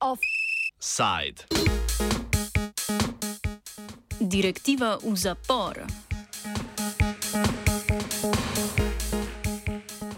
[0.00, 1.46] Offside.
[4.20, 5.86] Direktiva v zapor.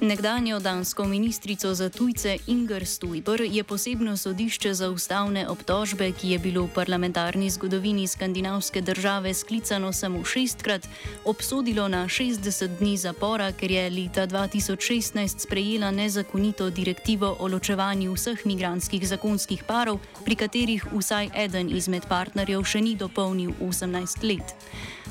[0.04, 6.38] Nekdanjo dansko ministrico za tujce Inger Stujber je posebno sodišče za ustavne obtožbe, ki je
[6.38, 10.88] bilo v parlamentarni zgodovini skandinavske države sklicano samo šestkrat,
[11.24, 18.46] obsodilo na 60 dni zapora, ker je leta 2016 sprejela nezakonito direktivo o ločevanju vseh
[18.46, 24.52] migranskih zakonskih parov, pri katerih vsaj eden izmed partnerjev še ni dopolnil 18 let.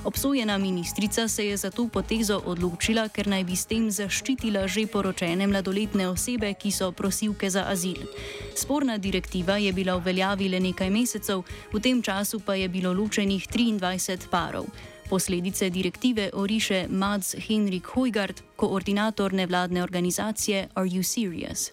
[0.04, 4.88] Obsojena ministrica se je za to potezo odločila, ker naj bi s tem zaščitila že
[4.88, 8.08] poročene mladoletne osebe, ki so prosilke za azil.
[8.56, 11.44] Sporna direktiva je bila v veljavi le nekaj mesecev,
[11.74, 14.68] v tem času pa je bilo ločenih 23 parov.
[15.10, 21.72] Posledice direktive oriše Mads Henrik Hojgard, koordinator nevladne organizacije Are You Serious?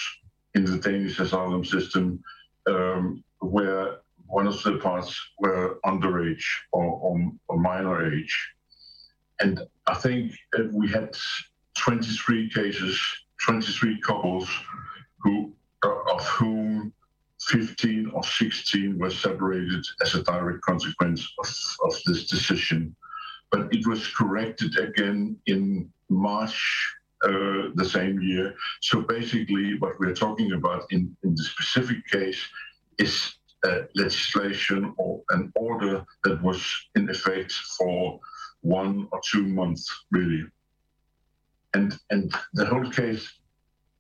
[0.55, 2.21] in the Danish asylum system
[2.69, 8.55] um, where one of the parts were underage or, or, or minor age.
[9.41, 10.33] And I think
[10.73, 11.17] we had
[11.79, 13.01] 23 cases,
[13.47, 14.49] 23 couples
[15.21, 15.53] who,
[15.85, 16.93] uh, of whom
[17.49, 21.49] 15 or 16 were separated as a direct consequence of,
[21.85, 22.95] of this decision.
[23.51, 28.55] But it was corrected again in March uh, the same year.
[28.83, 32.41] So basically, what we're talking about in, in the specific case
[32.99, 33.38] is
[33.95, 36.63] legislation or an order that was
[36.95, 38.21] in effect for
[38.61, 40.45] one or two months, really.
[41.75, 43.31] And and the whole case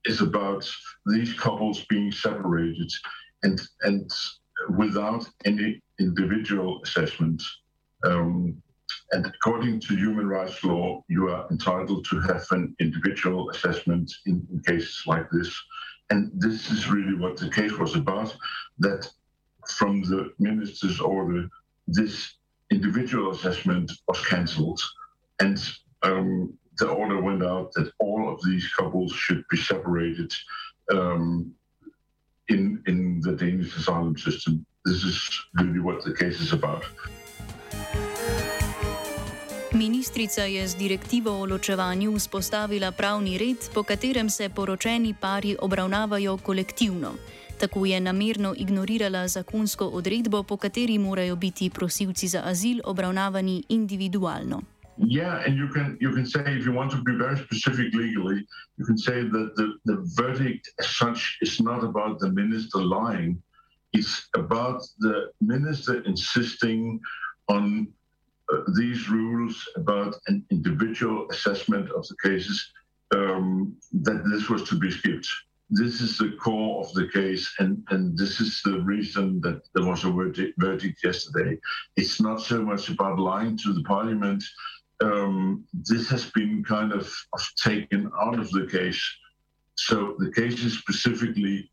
[0.04, 0.68] is about
[1.06, 2.90] these couples being separated
[3.42, 4.10] and and
[4.76, 7.42] without any individual assessment.
[8.04, 8.62] Um,
[9.12, 14.46] and according to human rights law, you are entitled to have an individual assessment in,
[14.50, 15.54] in cases like this.
[16.10, 18.34] And this is really what the case was about
[18.78, 19.10] that
[19.70, 21.48] from the minister's order,
[21.86, 22.34] this
[22.70, 24.80] individual assessment was cancelled,
[25.40, 25.58] and
[26.02, 30.32] um, the order went out that all of these couples should be separated
[30.92, 31.52] um,
[32.48, 34.64] in in the Danish asylum system.
[34.84, 36.84] This is really what the case is about.
[40.08, 46.36] Ministrica je z direktivo o ločevanju vzpostavila pravni red, po katerem se poročeni pari obravnavajo
[46.36, 47.12] kolektivno.
[47.60, 54.62] Tako je namerno ignorirala zakonsko odredbo, po kateri morajo biti prosilci za azil obravnavani individualno.
[54.96, 58.46] Yeah, and you can you can say if you want to be very specific legally,
[58.78, 63.42] you can say that the, the verdict as such is not about the minister lying.
[63.92, 67.00] It's about the minister insisting
[67.48, 67.88] on
[68.76, 72.72] these rules about an individual assessment of the cases
[73.14, 75.28] um, that this was to be skipped
[75.70, 79.84] this is the core of the case, and, and this is the reason that there
[79.84, 81.58] was a verdict, yesterday.
[81.96, 84.42] It's not so much about lying to the parliament.
[85.02, 87.12] Um, this has been kind of,
[87.62, 89.02] taken out of the case.
[89.74, 91.70] So the case is specifically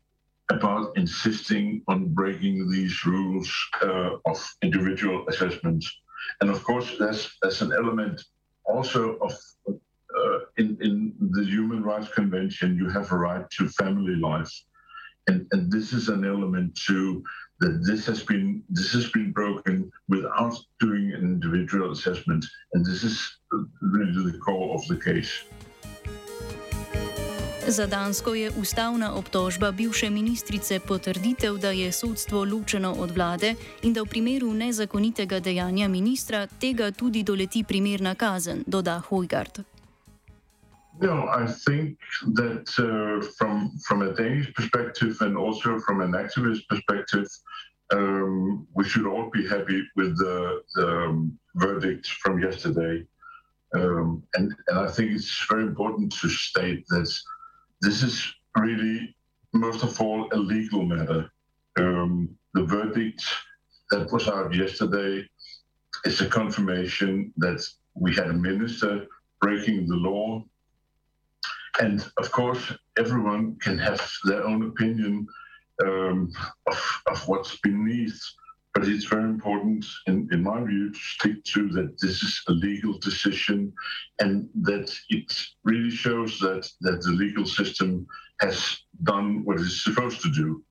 [0.50, 3.50] about insisting on breaking these rules
[3.82, 5.84] uh, of individual assessment.
[6.40, 8.22] And of course, there's, there's an element
[8.64, 9.32] also of
[9.68, 14.50] uh, in, in the Human Rights Convention, you have a right to family life.
[15.28, 17.22] And, and this is an element too
[17.60, 23.02] that this has been this has been broken without doing an individual assessment, and this
[23.02, 23.38] is
[23.80, 25.44] really the core of the case.
[27.68, 33.92] Za Dansko je ustavna obtožba bivše ministrice potrditev, da je sodstvo ločeno od vlade in
[33.92, 39.64] da v primeru nezakonitega dejanja ministra tega tudi doleti primerna kazen, doda Hojgard.
[41.02, 41.98] No, I think
[42.38, 47.26] that uh, from from a Danish perspective and also from an activist perspective,
[47.92, 53.04] um, we should all be happy with the, the um, verdict from yesterday.
[53.74, 57.10] Um, and, and I think it's very important to state that
[57.80, 59.14] this is really,
[59.52, 61.30] most of all, a legal matter.
[61.78, 63.24] Um, the verdict
[63.90, 65.28] that was out yesterday
[66.04, 67.62] is a confirmation that
[67.94, 69.06] we had a minister
[69.40, 70.42] breaking the law.
[71.80, 75.26] And of course, everyone can have their own opinion
[75.84, 76.32] um,
[76.66, 78.20] of, of what's beneath.
[78.76, 82.52] But it's very important, in, in my view, to stick to that this is a
[82.52, 83.72] legal decision
[84.18, 85.32] and that it
[85.64, 88.06] really shows that, that the legal system
[88.42, 90.62] has done what it's supposed to do.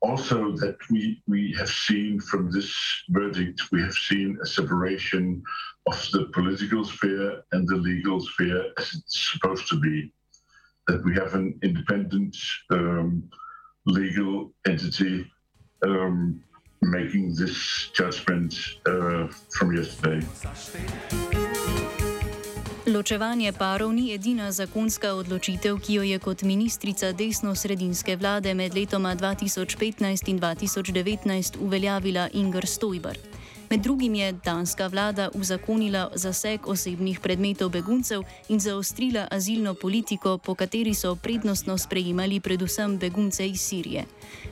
[0.00, 2.74] Also, that we, we have seen from this
[3.10, 5.42] verdict, we have seen a separation
[5.86, 10.10] of the political sphere and the legal sphere as it's supposed to be.
[10.86, 12.34] That we have an independent
[12.70, 13.28] um,
[13.84, 15.30] legal entity
[15.82, 16.42] um,
[16.82, 18.54] making this judgment
[18.86, 20.20] uh, from yesterday.
[22.86, 29.14] Ločevanje parov ni edina zakonska odločitev, ki jo je kot ministrica desno-sredinske vlade med letoma
[29.14, 33.16] 2015 in 2019 uveljavila Inger Stojber.
[33.72, 40.54] Med drugim je danska vlada uzakonila zaseg osebnih predmetov beguncev in zaostrila azilno politiko, po
[40.54, 44.04] kateri so prednostno sprejemali predvsem begunce iz Sirije.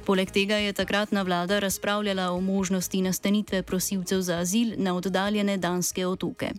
[0.07, 6.07] Poleg tega je takratna vlada razpravljala o možnosti nastanitve prosilcev za azil na oddaljene danske
[6.07, 6.51] otoke.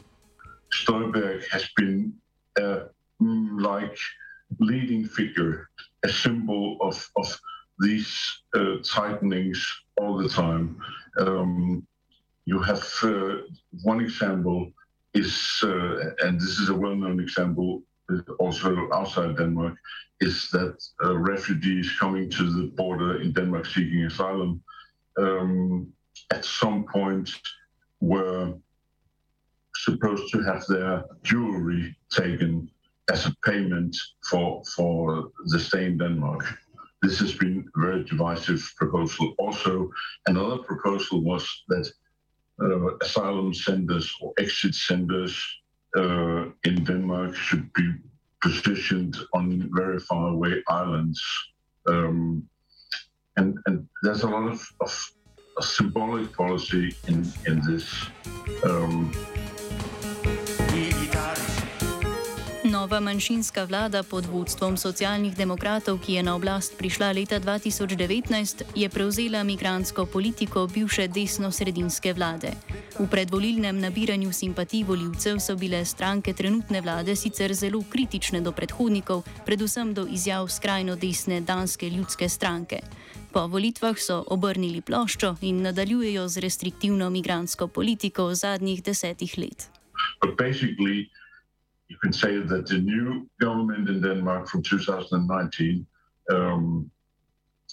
[0.83, 2.13] Stolberg has been
[2.61, 2.77] a
[3.19, 3.97] mm, like
[4.59, 5.65] leading figure,
[6.05, 7.27] a symbol of, of
[7.83, 8.13] these
[8.55, 9.57] uh, tightenings
[9.97, 10.77] all the time.
[11.17, 11.87] Um,
[12.45, 13.37] you have uh,
[13.83, 14.71] one example
[15.13, 17.83] is, uh, and this is a well-known example
[18.39, 19.75] also outside Denmark,
[20.19, 24.61] is that uh, refugees coming to the border in Denmark seeking asylum
[25.17, 25.87] um,
[26.31, 27.29] at some point
[27.99, 28.53] were
[29.75, 32.69] supposed to have their jewelry taken
[33.11, 33.95] as a payment
[34.29, 36.43] for for the stay in Denmark.
[37.01, 39.33] This has been a very divisive proposal.
[39.39, 39.89] Also,
[40.27, 41.91] another proposal was that uh,
[43.01, 45.35] asylum centers or exit centers
[45.97, 47.93] uh, in Denmark should be
[48.41, 51.21] positioned on very far away islands.
[51.87, 52.47] Um,
[53.37, 55.13] and, and there's a lot of, of
[55.59, 58.05] symbolic policy in, in this.
[58.63, 59.11] Um,
[62.91, 68.89] Nova manjšinska vlada pod vodstvom socialnih demokratov, ki je na oblast prišla leta 2019, je
[68.89, 72.51] prevzela migransko politiko bivše desno-sredinske vlade.
[72.99, 79.23] V predvolilnem nabiranju simpatij voljivcev so bile stranke trenutne vlade sicer zelo kritične do predhodnikov,
[79.45, 82.83] predvsem do izjav skrajno desne danske ljudske stranke.
[83.31, 89.71] Po volitvah so obrnili ploščo in nadaljujejo z restriktivno migransko politiko zadnjih desetih let.
[91.91, 95.85] You can say that the new government in Denmark from 2019
[96.31, 96.89] um,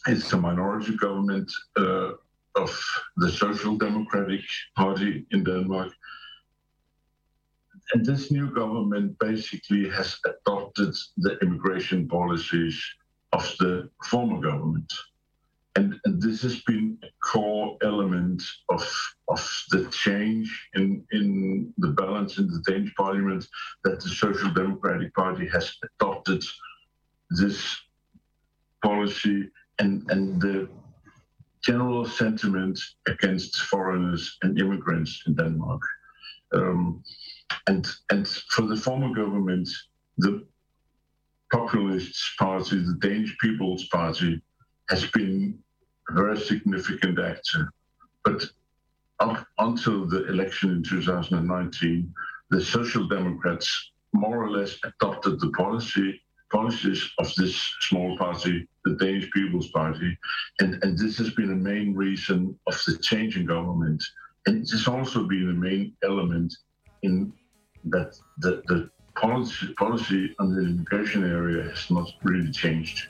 [0.09, 2.11] is a minority government uh,
[2.57, 2.71] of
[3.19, 4.41] the Social Democratic
[4.75, 5.93] Party in Denmark.
[7.95, 12.77] And this new government basically has adopted the immigration policies
[13.33, 14.93] of the former government.
[15.77, 18.83] And, and this has been a core element of,
[19.29, 21.93] of the change in, in the
[22.37, 23.47] in the Danish parliament
[23.85, 26.43] that the Social Democratic Party has adopted
[27.31, 27.77] this
[28.83, 29.49] policy
[29.79, 30.69] and, and the
[31.63, 35.83] general sentiment against foreigners and immigrants in Denmark.
[36.53, 37.03] Um,
[37.67, 39.69] and, and for the former government,
[40.19, 40.45] the
[41.53, 44.43] Populists Party, the Danish People's Party,
[44.91, 45.59] has been
[46.11, 47.73] a very significant actor.
[48.25, 48.45] But
[49.21, 52.13] up until the election in 2019,
[52.51, 56.21] the Social Democrats more or less adopted the policy
[56.51, 60.17] policies of this small party, the Danish People's Party,
[60.61, 64.03] and, and this has been a main reason of the change in government.
[64.47, 66.55] And it has also been a main element
[67.03, 67.33] in
[67.85, 73.09] that the, the policy, policy on the immigration area has not really changed.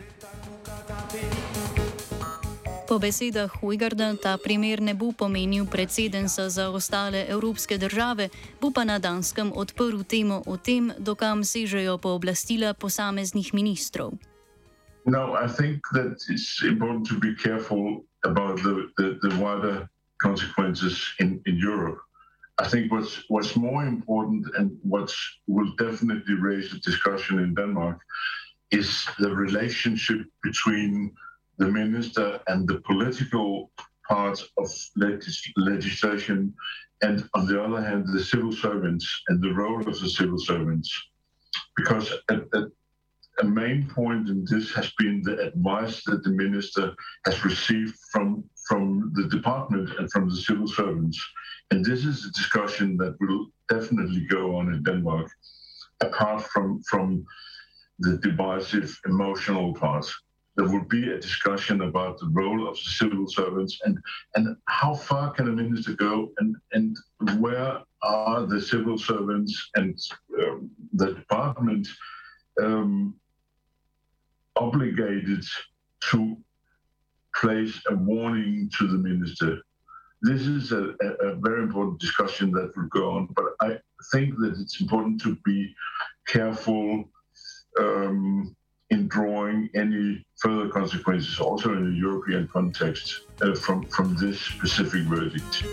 [2.89, 8.33] Po besedah Huygarda ta primer ne bo pomenil precedensa za ostale evropske države,
[8.65, 14.17] bo pa na Danskem odprl temo o tem, dokam sežejo pooblastila posameznih ministrov.
[15.05, 19.85] No, I think that it's important to be careful about the, the, the wider
[20.25, 22.01] consequences in, in Europe.
[22.57, 25.13] I think what's what's more important and what
[25.47, 28.01] will definitely raise a discussion in Denmark
[28.73, 31.13] is the relationship between
[31.59, 33.71] the minister and the political
[34.09, 36.55] part of legis- legislation,
[37.03, 40.91] and on the other hand, the civil servants and the role of the civil servants.
[41.77, 42.63] Because a, a,
[43.41, 46.95] a main point in this has been the advice that the minister
[47.27, 51.19] has received from from the department and from the civil servants.
[51.71, 55.31] And this is a discussion that will definitely go on in Denmark,
[56.01, 57.25] apart from, from
[57.99, 60.15] the divisive emotional parts.
[60.59, 63.97] There will be a discussion about the role of the civil servants and,
[64.35, 66.97] and how far can a minister go and, and
[67.39, 69.97] where are the civil servants and
[70.43, 71.87] um, the department
[72.61, 73.15] um,
[74.57, 75.45] obligated
[76.11, 76.37] to
[77.37, 79.59] place a warning to the minister.
[80.23, 83.79] This is a, a, a, very important discussion that will go on, but I
[84.13, 85.73] think that it's important to be
[86.27, 87.05] careful
[87.79, 88.57] um,
[88.91, 95.03] in drawing any further consequences, also in a European context, uh, from, from this specific
[95.03, 95.65] verdict.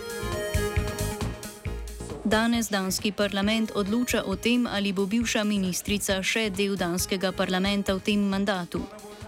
[2.25, 8.01] Danes danski parlament odloča o tem, ali bo bivša ministrica še del danskega parlamenta v
[8.01, 8.81] tem mandatu.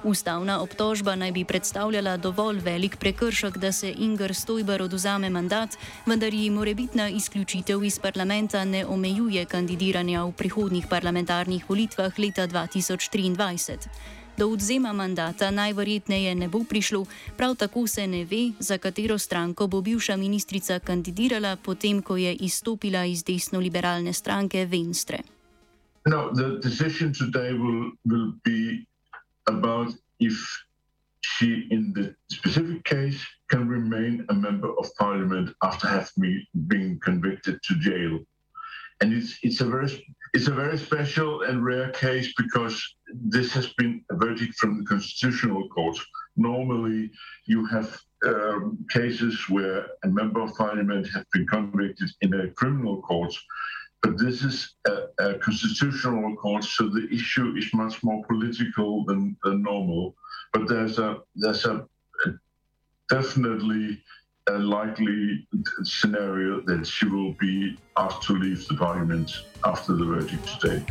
[0.07, 6.33] Ustavna obtožba naj bi predstavljala dovolj velik prekršek, da se Inger Stojber oduzame mandat, vendar
[6.33, 13.77] ji morebitna izključitev iz parlamenta ne omejuje kandidiranja v prihodnih parlamentarnih volitvah leta 2023.
[14.37, 17.05] Do odzema mandata najverjetneje ne bo prišlo,
[17.37, 22.35] prav tako se ne ve, za katero stranko bo bivša ministrica kandidirala, potem ko je
[22.35, 25.19] izstopila iz desno-liberalne stranke Venstre.
[26.05, 26.31] No,
[29.47, 30.35] about if
[31.21, 37.61] she, in the specific case, can remain a member of parliament after having been convicted
[37.63, 38.19] to jail.
[39.01, 42.75] And it's it's a very it's a very special and rare case because
[43.13, 45.97] this has been a verdict from the constitutional court.
[46.35, 47.11] Normally,
[47.45, 53.01] you have um, cases where a member of parliament has been convicted in a criminal
[53.01, 53.33] court,
[54.03, 59.35] but this is a, a, constitutional court, so the issue is much more political than,
[59.43, 60.15] than normal.
[60.53, 61.85] But there's a there's a,
[62.25, 62.29] a
[63.09, 64.01] definitely
[64.49, 65.47] a likely
[65.83, 69.31] scenario that she will be asked to leave the parliament
[69.65, 70.85] after the verdict today.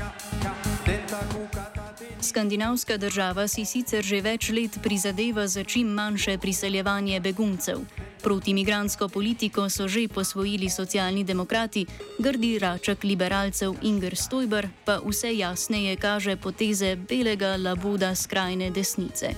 [2.21, 7.79] Skandinavska država si sicer že več let prizadeva za čim manjše priseljevanje beguncev.
[8.23, 11.87] Protimigransko politiko so že posvojili socialni demokrati,
[12.19, 19.31] grdi raček liberalcev Inger Stojber pa vse jasneje kaže poteze belega labuda skrajne desnice.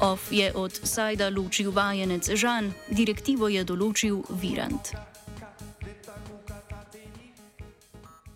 [0.00, 5.15] Off je od Sajda ločil vajenec Žan, direktivo je določil Virant.